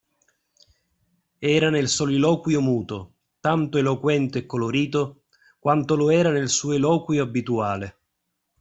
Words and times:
Era 1.55 1.69
nel 1.69 1.87
soliloquio 1.87 2.59
muto, 2.59 3.13
tanto 3.39 3.77
eloquente 3.77 4.39
e 4.39 4.45
colorito, 4.47 5.25
quanto 5.59 5.93
lo 5.95 6.09
era 6.09 6.31
nel 6.31 6.49
suo 6.49 6.73
eloquio 6.73 7.21
abituale. 7.21 7.97